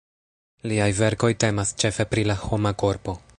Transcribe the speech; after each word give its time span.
Liaj 0.71 0.87
verkoj 1.01 1.29
temas 1.45 1.75
ĉefe 1.85 2.07
pri 2.15 2.25
la 2.31 2.39
homa 2.47 2.73
korpo. 2.85 3.17